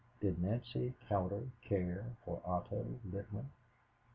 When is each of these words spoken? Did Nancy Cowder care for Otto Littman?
Did 0.19 0.41
Nancy 0.41 0.95
Cowder 1.07 1.43
care 1.61 2.03
for 2.25 2.41
Otto 2.43 2.99
Littman? 3.11 3.45